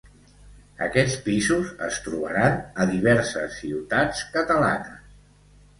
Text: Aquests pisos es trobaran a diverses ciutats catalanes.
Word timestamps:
Aquests 0.85 1.17
pisos 1.27 1.69
es 1.89 1.99
trobaran 2.07 2.59
a 2.85 2.89
diverses 2.95 3.61
ciutats 3.61 4.27
catalanes. 4.37 5.19